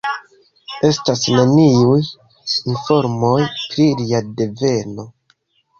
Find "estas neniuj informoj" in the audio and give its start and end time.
0.87-3.39